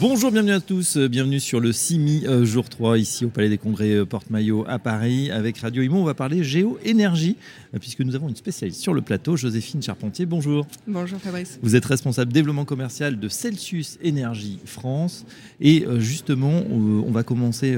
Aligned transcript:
Bonjour, 0.00 0.32
bienvenue 0.32 0.52
à 0.52 0.60
tous, 0.60 0.96
euh, 0.96 1.08
bienvenue 1.08 1.38
sur 1.38 1.60
le 1.60 1.72
CIMI 1.72 2.26
euh, 2.26 2.44
jour 2.44 2.68
3 2.68 2.98
ici 2.98 3.24
au 3.24 3.28
Palais 3.28 3.48
des 3.48 3.56
Congrès 3.56 3.92
euh, 3.92 4.04
Porte-Maillot 4.04 4.64
à 4.68 4.80
Paris 4.80 5.30
avec 5.30 5.58
Radio 5.58 5.80
Imo. 5.80 6.00
On 6.00 6.04
va 6.04 6.12
parler 6.12 6.42
géo-énergie 6.42 7.36
puisque 7.80 8.00
nous 8.00 8.14
avons 8.14 8.28
une 8.28 8.36
spécialiste 8.36 8.80
sur 8.80 8.94
le 8.94 9.00
plateau, 9.00 9.36
Joséphine 9.36 9.82
Charpentier. 9.82 10.26
Bonjour. 10.26 10.66
Bonjour 10.88 11.20
Fabrice. 11.20 11.60
Vous 11.62 11.76
êtes 11.76 11.84
responsable 11.84 12.32
développement 12.32 12.64
commercial 12.64 13.18
de 13.18 13.28
Celsius 13.28 13.98
Énergie 14.02 14.58
France 14.64 15.24
et 15.60 15.84
justement 15.98 16.62
on 16.70 17.10
va 17.10 17.22
commencer 17.22 17.76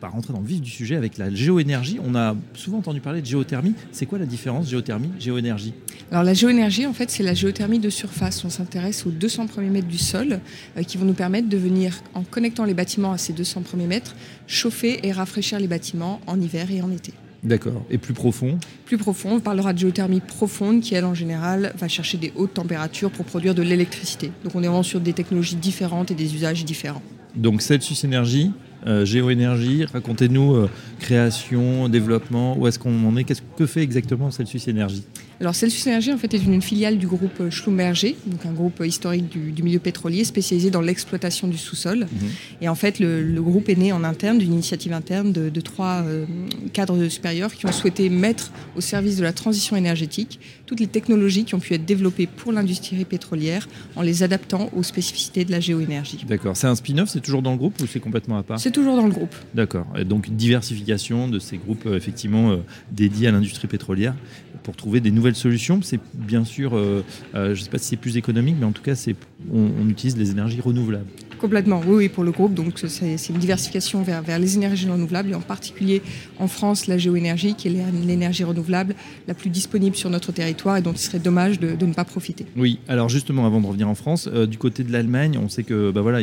par 0.00 0.12
rentrer 0.12 0.34
dans 0.34 0.40
le 0.40 0.46
vif 0.46 0.60
du 0.60 0.70
sujet 0.70 0.94
avec 0.94 1.16
la 1.16 1.34
géoénergie. 1.34 1.98
On 2.06 2.14
a 2.14 2.36
souvent 2.52 2.78
entendu 2.78 3.00
parler 3.00 3.22
de 3.22 3.26
géothermie. 3.26 3.72
C'est 3.92 4.04
quoi 4.04 4.18
la 4.18 4.26
différence 4.26 4.68
géothermie, 4.68 5.10
géoénergie? 5.18 5.72
Alors 6.10 6.22
la 6.22 6.34
géoénergie 6.34 6.84
en 6.84 6.92
fait 6.92 7.10
c'est 7.10 7.22
la 7.22 7.34
géothermie 7.34 7.78
de 7.78 7.88
surface. 7.88 8.44
On 8.44 8.50
s'intéresse 8.50 9.06
aux 9.06 9.10
200 9.10 9.46
premiers 9.46 9.70
mètres 9.70 9.88
du 9.88 9.98
sol 9.98 10.40
qui 10.86 10.98
vont 10.98 11.07
nous 11.08 11.14
permettre 11.14 11.48
de 11.48 11.56
venir, 11.56 12.00
en 12.14 12.22
connectant 12.22 12.64
les 12.64 12.74
bâtiments 12.74 13.12
à 13.12 13.18
ces 13.18 13.32
200 13.32 13.62
premiers 13.62 13.86
mètres, 13.86 14.14
chauffer 14.46 15.00
et 15.02 15.10
rafraîchir 15.10 15.58
les 15.58 15.66
bâtiments 15.66 16.20
en 16.26 16.40
hiver 16.40 16.70
et 16.70 16.80
en 16.82 16.92
été. 16.92 17.12
D'accord. 17.42 17.84
Et 17.90 17.98
plus 17.98 18.14
profond? 18.14 18.58
Plus 18.84 18.98
profond, 18.98 19.36
on 19.36 19.40
parlera 19.40 19.72
de 19.72 19.78
géothermie 19.78 20.20
profonde 20.20 20.80
qui, 20.80 20.94
elle, 20.94 21.04
en 21.04 21.14
général, 21.14 21.72
va 21.78 21.88
chercher 21.88 22.18
des 22.18 22.32
hautes 22.36 22.54
températures 22.54 23.10
pour 23.10 23.24
produire 23.24 23.54
de 23.54 23.62
l'électricité. 23.62 24.32
Donc 24.44 24.54
on 24.54 24.62
est 24.62 24.66
vraiment 24.66 24.82
sur 24.82 25.00
des 25.00 25.12
technologies 25.12 25.56
différentes 25.56 26.10
et 26.10 26.14
des 26.14 26.34
usages 26.34 26.64
différents. 26.64 27.02
Donc 27.36 27.62
Celsius 27.62 28.02
Énergie, 28.04 28.50
euh, 28.86 29.04
géoénergie, 29.04 29.84
racontez-nous 29.84 30.56
euh, 30.56 30.70
création, 30.98 31.88
développement, 31.88 32.56
où 32.58 32.66
est-ce 32.66 32.78
qu'on 32.78 33.06
en 33.06 33.16
est, 33.16 33.24
qu'est-ce 33.24 33.42
que 33.56 33.66
fait 33.66 33.82
exactement 33.82 34.30
Celsius 34.30 34.68
Énergie? 34.68 35.04
Alors 35.40 35.54
Celsius 35.54 35.86
Energy 35.86 36.12
en 36.12 36.18
fait 36.18 36.34
est 36.34 36.44
une 36.44 36.60
filiale 36.60 36.98
du 36.98 37.06
groupe 37.06 37.48
Schlumberger, 37.48 38.16
donc 38.26 38.44
un 38.44 38.52
groupe 38.52 38.82
historique 38.84 39.28
du, 39.28 39.62
milieu 39.62 39.78
pétrolier 39.78 40.24
spécialisé 40.24 40.70
dans 40.70 40.80
l'exploitation 40.80 41.46
du 41.46 41.56
sous-sol. 41.56 42.00
Mhm. 42.00 42.28
Et 42.60 42.68
en 42.68 42.74
fait 42.74 42.98
le, 42.98 43.40
groupe 43.40 43.68
est 43.68 43.76
né 43.76 43.92
en 43.92 44.02
interne 44.02 44.38
d'une 44.38 44.52
initiative 44.52 44.92
interne 44.92 45.32
de, 45.32 45.60
trois 45.60 46.02
euh, 46.04 46.26
cadres 46.72 47.08
supérieurs 47.08 47.54
qui 47.54 47.66
ont 47.66 47.72
souhaité 47.72 48.08
mettre 48.08 48.50
au 48.76 48.80
service 48.80 49.16
de 49.16 49.22
la 49.22 49.32
transition 49.32 49.76
énergétique 49.76 50.40
toutes 50.66 50.80
les 50.80 50.86
technologies 50.86 51.44
qui 51.44 51.54
ont 51.54 51.60
pu 51.60 51.72
être 51.74 51.86
développées 51.86 52.26
pour 52.26 52.52
l'industrie 52.52 53.04
pétrolière 53.04 53.68
en 53.96 54.02
les 54.02 54.22
adaptant 54.22 54.70
aux 54.76 54.82
spécificités 54.82 55.44
de 55.44 55.52
la 55.52 55.60
géoénergie. 55.60 56.24
D'accord. 56.28 56.56
C'est 56.56 56.66
un 56.66 56.74
spin-off, 56.74 57.10
c'est 57.10 57.20
toujours 57.20 57.42
dans 57.42 57.52
le 57.52 57.58
groupe 57.58 57.80
ou 57.80 57.86
c'est 57.86 58.00
complètement 58.00 58.38
à 58.38 58.42
part? 58.42 58.58
C'est 58.58 58.72
toujours 58.72 58.96
dans 58.96 59.06
le 59.06 59.12
groupe. 59.12 59.34
D'accord. 59.54 59.86
Donc 60.04 60.28
diversification 60.30 60.87
de 60.88 61.38
ces 61.38 61.58
groupes 61.58 61.84
euh, 61.86 61.96
effectivement 61.96 62.50
euh, 62.50 62.56
dédiés 62.90 63.28
à 63.28 63.30
l'industrie 63.30 63.68
pétrolière 63.68 64.14
pour 64.62 64.74
trouver 64.74 65.00
des 65.00 65.10
nouvelles 65.10 65.34
solutions. 65.34 65.80
C'est 65.82 66.00
bien 66.14 66.44
sûr, 66.44 66.74
euh, 66.74 67.02
je 67.34 67.50
ne 67.50 67.54
sais 67.54 67.70
pas 67.70 67.78
si 67.78 67.88
c'est 67.88 67.96
plus 67.96 68.16
économique, 68.16 68.56
mais 68.58 68.66
en 68.66 68.72
tout 68.72 68.82
cas, 68.82 68.94
c'est, 68.94 69.14
on 69.52 69.88
utilise 69.88 70.16
les 70.16 70.30
énergies 70.30 70.60
renouvelables. 70.60 71.06
Complètement, 71.38 71.80
oui, 71.86 71.96
oui, 71.96 72.08
pour 72.08 72.24
le 72.24 72.32
groupe. 72.32 72.54
Donc 72.54 72.74
c'est 72.86 73.28
une 73.28 73.38
diversification 73.38 74.02
vers, 74.02 74.22
vers 74.22 74.38
les 74.38 74.56
énergies 74.56 74.88
renouvelables 74.88 75.30
et 75.30 75.34
en 75.34 75.40
particulier 75.40 76.02
en 76.38 76.48
France, 76.48 76.86
la 76.86 76.98
géoénergie 76.98 77.54
qui 77.54 77.68
est 77.68 77.72
l'énergie 78.06 78.44
renouvelable 78.44 78.94
la 79.26 79.34
plus 79.34 79.50
disponible 79.50 79.96
sur 79.96 80.10
notre 80.10 80.32
territoire 80.32 80.76
et 80.76 80.82
dont 80.82 80.92
il 80.92 80.98
serait 80.98 81.18
dommage 81.18 81.60
de, 81.60 81.86
ne 81.86 81.92
pas 81.92 82.04
profiter. 82.04 82.46
Oui, 82.56 82.78
alors 82.88 83.08
justement, 83.08 83.46
avant 83.46 83.60
de 83.60 83.66
revenir 83.66 83.88
en 83.88 83.94
France, 83.94 84.28
euh, 84.32 84.46
du 84.46 84.58
côté 84.58 84.84
de 84.84 84.92
l'Allemagne, 84.92 85.38
on 85.42 85.48
sait 85.48 85.62
que, 85.62 85.90
bah 85.90 86.00
voilà, 86.00 86.20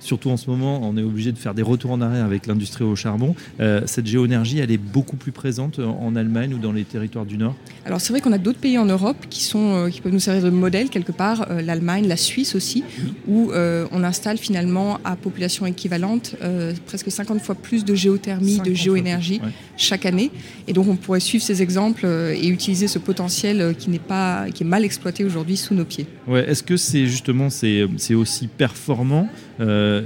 surtout 0.00 0.30
en 0.30 0.36
ce 0.36 0.50
moment, 0.50 0.80
on 0.82 0.96
est 0.96 1.02
obligé 1.02 1.32
de 1.32 1.38
faire 1.38 1.54
des 1.54 1.62
retours 1.62 1.92
en 1.92 2.00
arrière 2.00 2.24
avec 2.24 2.46
l'industrie 2.46 2.84
au 2.84 2.96
charbon. 2.96 3.34
Euh, 3.60 3.82
cette 3.86 4.06
géoénergie, 4.06 4.58
elle 4.58 4.70
est 4.70 4.78
beaucoup 4.78 5.16
plus 5.16 5.32
présente 5.32 5.78
en 5.78 6.16
Allemagne 6.16 6.54
ou 6.54 6.58
dans 6.58 6.72
les 6.72 6.84
territoires 6.84 7.26
du 7.26 7.36
Nord? 7.36 7.54
Alors 7.84 8.00
c'est 8.00 8.12
vrai 8.12 8.20
qu'on 8.20 8.32
a 8.32 8.38
d'autres 8.38 8.58
pays 8.58 8.78
en 8.78 8.84
Europe 8.84 9.16
qui, 9.30 9.42
sont, 9.42 9.74
euh, 9.74 9.88
qui 9.88 10.00
peuvent 10.00 10.12
nous 10.12 10.20
servir 10.20 10.42
de 10.42 10.50
modèle 10.50 10.88
quelque 10.88 11.12
part, 11.12 11.46
l'Allemagne, 11.62 12.06
la 12.06 12.16
Suisse 12.16 12.54
aussi, 12.54 12.84
où 13.26 13.50
on 13.52 14.04
installe 14.04 14.38
finalement 14.48 14.98
à 15.04 15.14
population 15.14 15.66
équivalente 15.66 16.34
euh, 16.42 16.72
presque 16.86 17.10
50 17.10 17.42
fois 17.42 17.54
plus 17.54 17.84
de 17.84 17.94
géothermie, 17.94 18.60
de 18.60 18.72
géoénergie 18.72 19.42
chaque 19.76 20.06
année. 20.06 20.30
Et 20.66 20.72
donc 20.72 20.88
on 20.88 20.96
pourrait 20.96 21.20
suivre 21.20 21.44
ces 21.44 21.60
exemples 21.60 22.06
euh, 22.06 22.32
et 22.34 22.48
utiliser 22.48 22.88
ce 22.88 22.98
potentiel 22.98 23.60
euh, 23.60 23.72
qui 23.74 23.90
n'est 23.90 23.98
pas 23.98 24.46
qui 24.54 24.62
est 24.62 24.66
mal 24.66 24.86
exploité 24.86 25.22
aujourd'hui 25.22 25.58
sous 25.58 25.74
nos 25.74 25.84
pieds. 25.84 26.06
Ouais, 26.26 26.48
est-ce 26.48 26.62
que 26.62 26.78
c'est 26.78 27.06
justement 27.06 27.50
c'est 27.50 28.14
aussi 28.14 28.46
performant 28.46 29.28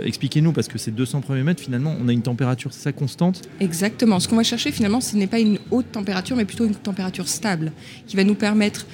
Expliquez-nous 0.04 0.52
parce 0.52 0.66
que 0.66 0.78
ces 0.78 0.91
200 0.91 1.20
premiers 1.20 1.42
mètres 1.42 1.62
finalement 1.62 1.94
on 2.00 2.08
a 2.08 2.12
une 2.12 2.22
température 2.22 2.72
ça 2.72 2.91
constante? 2.91 3.42
Exactement. 3.60 4.19
Ce 4.19 4.26
qu'on 4.26 4.36
va 4.36 4.42
chercher 4.42 4.72
finalement 4.72 5.00
ce 5.00 5.14
n'est 5.14 5.26
pas 5.28 5.38
une 5.38 5.58
haute 5.70 5.92
température 5.92 6.36
mais 6.36 6.47
plutôt 6.47 6.64
une 6.64 6.75
température 6.75 7.28
stable 7.28 7.70
qui 8.06 8.16
va 8.16 8.25
nous 8.25 8.34
permettre 8.34 8.86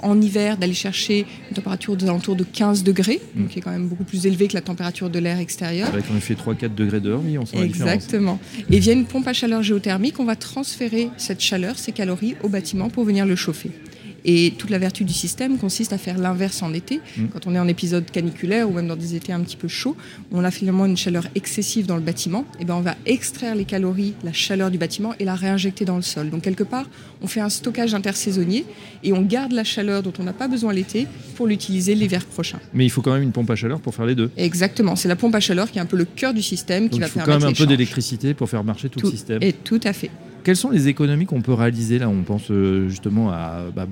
en 0.00 0.20
hiver 0.20 0.56
d'aller 0.56 0.74
chercher 0.74 1.26
une 1.48 1.54
température 1.54 1.92
aux 1.92 2.02
alentours 2.02 2.34
de 2.34 2.44
15 2.44 2.82
degrés, 2.82 3.20
mm. 3.34 3.46
qui 3.46 3.58
est 3.58 3.62
quand 3.62 3.70
même 3.70 3.88
beaucoup 3.88 4.04
plus 4.04 4.26
élevée 4.26 4.48
que 4.48 4.54
la 4.54 4.62
température 4.64 5.10
de 5.10 5.18
l'air 5.18 5.38
extérieur. 5.38 5.88
Avec 5.88 6.04
on 6.14 6.20
fait 6.20 6.34
3-4 6.34 6.74
degrés 6.74 7.00
dehors, 7.00 7.20
oui, 7.24 7.38
on 7.38 7.46
sent 7.46 7.62
Exactement. 7.62 8.38
Et 8.70 8.78
via 8.78 8.92
une 8.92 9.04
pompe 9.04 9.28
à 9.28 9.32
chaleur 9.32 9.62
géothermique, 9.62 10.18
on 10.20 10.24
va 10.24 10.36
transférer 10.36 11.10
cette 11.16 11.40
chaleur, 11.40 11.78
ces 11.78 11.92
calories 11.92 12.34
au 12.42 12.48
bâtiment 12.48 12.90
pour 12.90 13.04
venir 13.04 13.26
le 13.26 13.36
chauffer. 13.36 13.70
Et 14.24 14.54
toute 14.56 14.70
la 14.70 14.78
vertu 14.78 15.04
du 15.04 15.12
système 15.12 15.58
consiste 15.58 15.92
à 15.92 15.98
faire 15.98 16.18
l'inverse 16.18 16.62
en 16.62 16.72
été. 16.72 17.00
Mm. 17.16 17.26
Quand 17.32 17.46
on 17.46 17.54
est 17.54 17.58
en 17.58 17.68
épisode 17.68 18.10
caniculaire 18.10 18.68
ou 18.68 18.72
même 18.72 18.88
dans 18.88 18.96
des 18.96 19.14
étés 19.14 19.32
un 19.32 19.40
petit 19.40 19.56
peu 19.56 19.68
chauds, 19.68 19.96
on 20.32 20.44
a 20.44 20.50
finalement 20.50 20.86
une 20.86 20.96
chaleur 20.96 21.26
excessive 21.34 21.86
dans 21.86 21.96
le 21.96 22.02
bâtiment. 22.02 22.44
Et 22.60 22.64
ben 22.64 22.74
on 22.74 22.80
va 22.80 22.96
extraire 23.06 23.54
les 23.54 23.64
calories, 23.64 24.14
la 24.24 24.32
chaleur 24.32 24.70
du 24.70 24.78
bâtiment 24.78 25.14
et 25.18 25.24
la 25.24 25.34
réinjecter 25.34 25.84
dans 25.84 25.96
le 25.96 26.02
sol. 26.02 26.30
Donc 26.30 26.42
quelque 26.42 26.64
part, 26.64 26.86
on 27.22 27.26
fait 27.26 27.40
un 27.40 27.48
stockage 27.48 27.94
intersaisonnier 27.94 28.64
et 29.02 29.12
on 29.12 29.22
garde 29.22 29.52
la 29.52 29.64
chaleur 29.64 30.02
dont 30.02 30.12
on 30.18 30.22
n'a 30.22 30.32
pas 30.32 30.48
besoin 30.48 30.72
l'été 30.72 31.06
pour 31.36 31.46
l'utiliser 31.46 31.94
l'hiver 31.94 32.24
prochain. 32.24 32.58
Mais 32.72 32.84
il 32.84 32.90
faut 32.90 33.02
quand 33.02 33.12
même 33.12 33.22
une 33.22 33.32
pompe 33.32 33.50
à 33.50 33.56
chaleur 33.56 33.80
pour 33.80 33.94
faire 33.94 34.06
les 34.06 34.14
deux. 34.14 34.30
Exactement. 34.36 34.96
C'est 34.96 35.08
la 35.08 35.16
pompe 35.16 35.34
à 35.34 35.40
chaleur 35.40 35.70
qui 35.70 35.78
est 35.78 35.82
un 35.82 35.86
peu 35.86 35.96
le 35.96 36.04
cœur 36.04 36.32
du 36.32 36.42
système 36.42 36.88
qui 36.88 36.98
va 36.98 37.08
permettre. 37.08 37.16
Il 37.16 37.20
faut 37.20 37.26
quand 37.26 37.40
même 37.40 37.50
un 37.50 37.56
peu 37.56 37.66
d'électricité 37.66 38.34
pour 38.34 38.48
faire 38.48 38.64
marcher 38.64 38.88
tout, 38.88 39.00
tout, 39.00 39.06
le 39.06 39.12
système. 39.12 39.42
Et 39.42 39.52
tout 39.52 39.80
à 39.84 39.92
fait. 39.92 40.10
Quelles 40.44 40.56
sont 40.56 40.68
les 40.68 40.88
économies 40.88 41.24
qu'on 41.24 41.40
peut 41.40 41.54
réaliser 41.54 41.98
là 41.98 42.10
On 42.10 42.22
pense 42.22 42.50
euh, 42.50 42.86
justement 42.90 43.30
à 43.30 43.62
bah, 43.74 43.86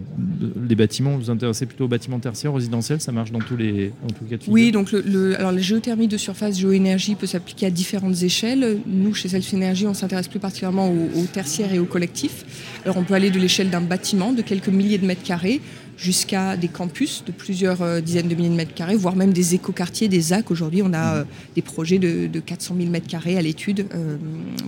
les 0.69 0.75
bâtiments. 0.75 1.13
Vous 1.13 1.25
vous 1.25 1.31
intéressez 1.31 1.65
plutôt 1.65 1.85
aux 1.85 1.89
bâtiments 1.89 2.19
tertiaires, 2.19 2.53
résidentiels 2.53 3.01
Ça 3.01 3.11
marche 3.11 3.33
dans 3.33 3.39
tous 3.39 3.57
les, 3.57 3.91
cas 4.29 4.37
de 4.37 4.43
figure 4.43 4.53
Oui, 4.53 4.71
donc 4.71 4.93
le, 4.93 5.35
alors 5.39 5.51
la 5.51 5.63
géothermie 5.63 6.09
de 6.09 6.19
surface, 6.19 6.59
géoénergie 6.59 7.15
peut 7.15 7.27
s'appliquer 7.27 7.67
à 7.67 7.71
différentes 7.71 8.23
échelles. 8.23 8.81
Nous, 8.87 9.15
chez 9.15 9.31
Self 9.31 9.55
Energy, 9.55 9.87
on 9.87 9.95
s'intéresse 9.95 10.29
plus 10.29 10.41
particulièrement 10.41 10.91
aux, 10.91 11.21
aux 11.21 11.25
tertiaires 11.25 11.73
et 11.73 11.79
aux 11.79 11.87
collectifs. 11.87 12.45
Alors 12.85 12.99
on 12.99 13.03
peut 13.03 13.15
aller 13.15 13.31
de 13.31 13.39
l'échelle 13.39 13.71
d'un 13.71 13.81
bâtiment 13.81 14.33
de 14.33 14.43
quelques 14.43 14.69
milliers 14.69 14.99
de 14.99 15.07
mètres 15.07 15.23
carrés 15.23 15.63
jusqu'à 15.97 16.57
des 16.57 16.69
campus 16.69 17.23
de 17.25 17.33
plusieurs 17.33 17.81
euh, 17.81 18.01
dizaines 18.01 18.29
de 18.29 18.35
milliers 18.35 18.51
de 18.51 18.55
mètres 18.55 18.75
carrés, 18.75 18.97
voire 18.97 19.17
même 19.17 19.33
des 19.33 19.55
écoquartiers, 19.55 20.09
des 20.09 20.21
ZAC. 20.21 20.51
Aujourd'hui, 20.51 20.83
on 20.83 20.93
a 20.93 21.17
euh, 21.17 21.25
des 21.55 21.63
projets 21.63 21.99
de, 21.99 22.29
400 22.41 22.75
000 22.77 22.91
mètres 22.91 23.07
carrés 23.07 23.39
à 23.39 23.43
l'étude 23.43 23.87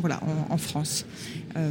voilà, 0.00 0.20
en 0.48 0.56
France. 0.56 1.04
Euh, 1.56 1.70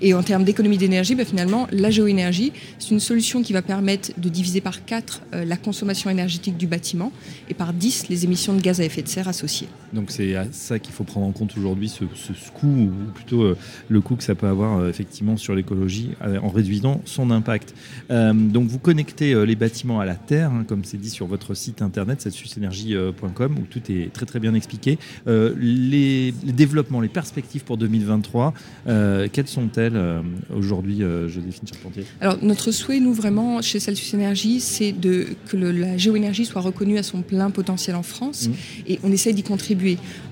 et 0.00 0.14
en 0.14 0.22
termes 0.22 0.44
d'économie 0.44 0.78
d'énergie, 0.78 1.14
bah, 1.14 1.24
finalement, 1.24 1.66
la 1.70 1.90
géoénergie, 1.90 2.52
c'est 2.78 2.90
une 2.90 3.00
solution 3.00 3.42
qui 3.42 3.52
va 3.52 3.62
permettre 3.62 4.10
de 4.16 4.28
diviser 4.28 4.60
par 4.60 4.84
4 4.84 5.22
euh, 5.34 5.44
la 5.44 5.56
consommation 5.56 6.10
énergétique 6.10 6.56
du 6.56 6.66
bâtiment 6.66 7.12
et 7.48 7.54
par 7.54 7.72
10 7.72 8.08
les 8.08 8.24
émissions 8.24 8.54
de 8.54 8.60
gaz 8.60 8.80
à 8.80 8.84
effet 8.84 9.02
de 9.02 9.08
serre 9.08 9.28
associées. 9.28 9.68
Donc 9.94 10.10
c'est 10.10 10.34
à 10.36 10.46
ça 10.52 10.78
qu'il 10.78 10.92
faut 10.92 11.04
prendre 11.04 11.26
en 11.26 11.32
compte 11.32 11.56
aujourd'hui, 11.56 11.88
ce, 11.88 12.04
coût, 12.52 12.66
ou 12.66 13.12
plutôt 13.14 13.42
euh, 13.42 13.56
le 13.88 14.00
coût 14.00 14.16
que 14.16 14.24
ça 14.24 14.34
peut 14.34 14.46
avoir 14.46 14.86
effectivement 14.88 15.36
sur 15.36 15.54
l'écologie 15.54 16.10
en 16.42 16.48
réduisant 16.48 17.00
son 17.04 17.30
impact. 17.30 17.74
donc 18.10 18.68
vous 18.68 18.78
connectez 18.78 19.46
les 19.46 19.56
bâtiments 19.56 20.00
à 20.00 20.04
la 20.04 20.14
Terre, 20.14 20.50
hein, 20.50 20.64
comme 20.66 20.84
c'est 20.84 20.98
dit 20.98 21.10
sur 21.10 21.26
votre 21.26 21.54
site 21.54 21.82
internet, 21.82 22.20
setsusenergie.com, 22.20 23.58
où 23.58 23.62
tout 23.62 23.80
est 23.90 24.12
très 24.12 24.26
très 24.26 24.40
bien 24.40 24.54
expliqué. 24.54 24.98
Les, 25.26 26.32
développements, 26.44 27.00
les 27.00 27.08
perspectives 27.08 27.64
pour 27.64 27.76
2023, 27.76 28.54
euh, 28.86 29.28
quelles 29.32 29.48
sont-elles 29.48 29.96
euh, 29.96 30.20
aujourd'hui, 30.54 31.02
euh, 31.02 31.28
Joséphine 31.28 31.68
Charpentier? 31.68 32.04
Alors, 32.20 32.38
notre 32.42 32.70
souhait, 32.70 33.00
nous, 33.00 33.12
vraiment, 33.12 33.62
chez 33.62 33.80
Celsius 33.80 34.14
Energy, 34.14 34.60
c'est 34.60 34.92
de, 34.92 35.26
que 35.48 35.56
la 35.56 35.96
géoénergie 35.96 36.44
soit 36.44 36.60
reconnue 36.60 36.98
à 36.98 37.02
son 37.02 37.22
plein 37.22 37.50
potentiel 37.50 37.96
en 37.96 38.02
France. 38.02 38.48
Mmh. 38.48 38.52
Et 38.88 39.00
on 39.02 39.12
essaie 39.12 39.32
d'y 39.32 39.42
contribuer. 39.42 39.83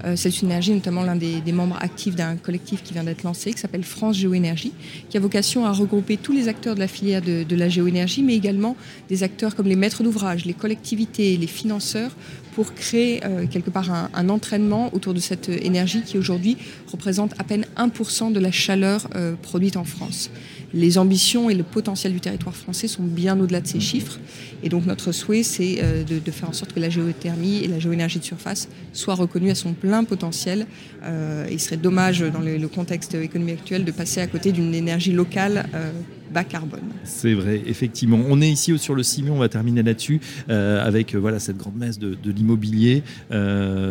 Celsius 0.04 0.44
Energy, 0.44 0.72
notamment 0.72 1.02
l'un 1.02 1.16
des, 1.16 1.52
membres 1.52 1.76
actifs 1.80 2.14
d'un 2.14 2.36
collectif 2.36 2.82
qui 2.82 2.92
vient 2.92 3.04
d'être 3.04 3.22
lancé, 3.22 3.52
qui 3.52 3.58
s'appelle 3.58 3.84
France 3.84 4.16
Géoénergie, 4.16 4.72
qui 5.08 5.16
a 5.16 5.20
vocation 5.20 5.64
à 5.66 5.72
regrouper 5.72 6.16
tous 6.16 6.32
les 6.32 6.48
acteurs 6.48 6.74
de 6.74 6.80
la 6.80 6.88
filière 6.88 7.22
de, 7.22 7.42
de 7.42 7.56
la 7.56 7.68
géoénergie, 7.68 8.22
mais 8.22 8.34
également 8.34 8.76
des 9.08 9.22
acteurs 9.22 9.54
comme 9.54 9.66
les 9.66 9.76
maîtres 9.76 10.02
d'ouvrage, 10.02 10.44
les 10.44 10.54
collectivités, 10.54 11.36
les 11.36 11.46
financeurs, 11.46 12.12
pour 12.54 12.74
créer 12.74 13.24
euh, 13.24 13.46
quelque 13.46 13.70
part 13.70 13.90
un, 13.90 14.28
entraînement 14.28 14.90
autour 14.94 15.14
de 15.14 15.20
cette 15.20 15.48
énergie 15.48 16.02
qui 16.02 16.18
aujourd'hui 16.18 16.56
représente 16.90 17.32
à 17.38 17.44
peine 17.44 17.66
1% 17.76 18.32
de 18.32 18.40
la 18.40 18.50
chaleur 18.50 19.08
euh, 19.14 19.34
produite 19.40 19.76
en 19.76 19.84
France. 19.84 20.30
Les 20.74 20.98
ambitions 20.98 21.50
et 21.50 21.54
le 21.54 21.62
potentiel 21.62 22.12
du 22.12 22.20
territoire 22.20 22.54
français 22.54 22.88
sont 22.88 23.02
bien 23.02 23.38
au-delà 23.38 23.60
de 23.60 23.66
ces 23.66 23.80
chiffres. 23.80 24.18
Et 24.62 24.68
donc 24.68 24.86
notre 24.86 25.12
souhait, 25.12 25.42
c'est 25.42 25.78
euh, 25.82 26.04
de, 26.04 26.30
faire 26.30 26.48
en 26.48 26.52
sorte 26.52 26.72
que 26.72 26.80
la 26.80 26.90
géothermie 26.90 27.58
et 27.58 27.68
la 27.68 27.78
géoénergie 27.78 28.18
de 28.18 28.24
surface 28.24 28.68
soient 28.92 29.14
reconnues 29.14 29.50
à 29.50 29.54
son 29.54 29.72
plein 29.72 30.04
potentiel. 30.04 30.66
Euh, 31.04 31.46
il 31.50 31.60
serait 31.60 31.76
dommage, 31.76 32.20
dans 32.20 32.40
le, 32.40 32.68
contexte 32.68 33.14
économique 33.14 33.60
actuel, 33.60 33.84
de 33.84 33.92
passer 33.92 34.20
à 34.20 34.26
côté 34.26 34.52
d'une 34.52 34.74
énergie 34.74 35.12
locale 35.12 35.66
euh, 35.74 35.90
bas 36.32 36.44
carbone. 36.44 36.80
C'est 37.04 37.34
vrai, 37.34 37.62
effectivement. 37.66 38.20
On 38.28 38.40
est 38.40 38.50
ici 38.50 38.76
sur 38.78 38.94
le 38.94 39.02
Cimion, 39.02 39.34
on 39.34 39.38
va 39.38 39.48
terminer 39.48 39.82
là-dessus, 39.82 40.20
avec 40.48 41.14
voilà, 41.14 41.38
cette 41.38 41.56
grande 41.56 41.76
messe 41.76 41.98
de, 41.98 42.16
l'immobilier, 42.24 43.02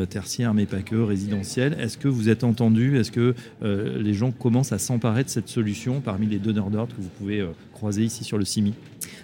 tertiaire, 0.09 0.53
mais 0.53 0.65
pas 0.65 0.81
que, 0.81 0.95
résidentiel. 0.95 1.77
Est-ce 1.79 1.97
que 1.97 2.07
vous 2.07 2.29
êtes 2.29 2.43
entendu? 2.43 2.97
Est-ce 2.97 3.11
que 3.11 3.35
les 3.61 4.13
gens 4.13 4.31
commencent 4.31 4.71
à 4.71 4.79
s'emparer 4.79 5.23
de 5.23 5.29
cette 5.29 5.49
solution 5.49 6.01
parmi 6.01 6.27
les 6.27 6.39
donneurs 6.39 6.69
d'ordre 6.69 6.95
que 6.95 7.01
vous 7.01 7.09
pouvez 7.19 7.45
croiser 7.73 8.03
ici 8.03 8.23
sur 8.23 8.37
le 8.37 8.45
CIMI 8.45 8.73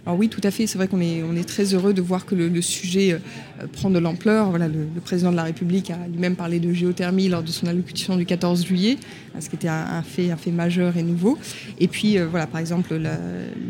alors 0.08 0.18
oui, 0.18 0.30
tout 0.30 0.40
à 0.44 0.52
fait. 0.52 0.68
C'est 0.68 0.78
vrai 0.78 0.88
qu'on 0.88 1.02
est, 1.02 1.22
on 1.22 1.36
est 1.36 1.44
très 1.44 1.74
heureux 1.74 1.94
de 1.94 2.02
voir 2.02 2.26
que 2.26 2.34
le, 2.34 2.62
sujet 2.62 3.12
euh, 3.12 3.68
prend 3.74 3.90
de 3.90 4.00
l'ampleur. 4.00 4.50
Voilà, 4.50 4.70
le, 4.70 4.88
président 5.04 5.32
de 5.32 5.36
la 5.36 5.44
République 5.44 5.92
a 5.92 5.98
lui-même 6.08 6.38
parlé 6.38 6.62
de 6.62 6.72
géothermie 6.72 7.28
lors 7.28 7.44
de 7.44 7.50
son 7.50 7.68
allocution 7.68 8.16
du 8.16 8.26
14 8.26 8.66
juillet, 8.66 8.98
ce 9.38 9.50
qui 9.50 9.58
était 9.58 9.68
un, 9.68 10.02
fait, 10.04 10.32
un 10.32 10.38
fait 10.38 10.52
majeur 10.52 10.96
et 10.96 11.04
nouveau. 11.04 11.38
Et 11.82 11.90
puis, 11.90 12.18
euh, 12.18 12.26
voilà, 12.26 12.48
par 12.48 12.62
exemple, 12.62 12.96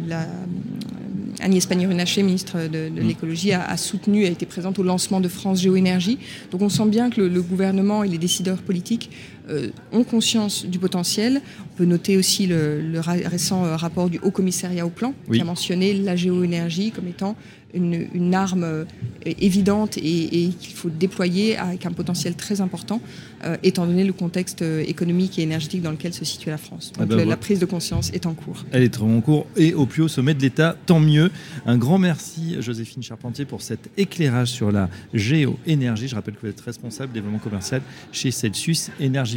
la, 0.08 0.28
Agnès 1.40 1.66
Pannier-Runacher, 1.66 2.24
ministre 2.24 2.68
de, 2.68 2.90
mm. 2.90 3.08
l'écologie, 3.08 3.54
a, 3.54 3.78
soutenu, 3.78 4.26
a 4.26 4.30
été 4.30 4.46
présente 4.46 4.80
au 4.80 4.84
lancement 4.84 5.20
de 5.20 5.28
France 5.28 5.62
Géoénergie. 5.62 6.18
Donc 6.52 6.62
on 6.62 6.70
sent 6.70 6.88
bien 6.88 7.10
que 7.10 7.22
le, 7.22 7.42
gouvernement 7.42 8.04
et 8.04 8.08
les 8.08 8.18
décideurs 8.18 8.58
politiques 8.58 9.10
ont 9.92 10.04
conscience 10.04 10.66
du 10.66 10.80
potentiel. 10.80 11.42
On 11.74 11.78
peut 11.78 11.86
noter 11.86 12.18
aussi 12.18 12.48
le, 12.48 13.00
récent 13.00 13.66
euh, 13.66 13.76
rapport 13.76 14.10
du 14.10 14.20
Haut 14.20 14.32
Commissariat 14.32 14.86
au 14.86 14.90
Plan, 14.90 15.14
qui 15.32 15.42
a 15.42 15.44
mentionné 15.44 15.94
la 15.94 16.16
géoénergie 16.16 16.92
comme 16.92 17.08
étant 17.08 17.36
une, 17.74 18.34
arme 18.34 18.64
euh, 18.64 18.86
évidente 19.26 19.98
et, 19.98 20.50
qu'il 20.60 20.74
faut 20.74 20.90
déployer 20.90 21.58
avec 21.58 21.86
un 21.86 21.92
potentiel 21.92 22.36
très 22.36 22.62
important, 22.62 23.02
euh, 23.44 23.58
étant 23.64 23.86
donné 23.86 24.04
le 24.04 24.14
contexte 24.14 24.62
euh, 24.62 24.84
économique 24.88 25.38
et 25.40 25.44
énergétique 25.44 25.82
dans 25.82 25.92
lequel 25.92 26.14
se 26.14 26.26
situe 26.26 26.50
la 26.50 26.58
France. 26.58 26.92
Donc 26.94 27.08
ah 27.12 27.16
bah 27.16 27.26
la, 27.26 27.38
prise 27.38 27.60
de 27.60 27.66
conscience 27.66 28.12
est 28.12 28.26
en 28.26 28.34
cours. 28.34 28.66
Elle 28.72 28.84
est 28.84 29.00
en 29.00 29.22
cours 29.22 29.48
et 29.56 29.74
au 29.74 29.86
plus 29.86 30.04
haut 30.04 30.08
sommet 30.08 30.34
de 30.34 30.42
l'État, 30.42 30.76
tant 30.86 31.00
mieux. 31.00 31.32
Un 31.66 31.78
grand 31.78 31.98
merci 31.98 32.56
Joséphine 32.62 33.04
Charpentier 33.04 33.46
pour 33.46 33.62
cet 33.62 33.90
éclairage 33.98 34.50
sur 34.50 34.72
la 34.72 34.90
géoénergie. 35.14 36.08
Je 36.08 36.16
rappelle 36.16 36.36
que 36.36 36.42
vous 36.42 36.48
êtes 36.48 36.62
responsable 36.62 37.14
développement 37.14 37.40
commercial 37.40 37.82
chez 38.12 38.32
Celsius 38.32 38.90
Énergie 39.00 39.37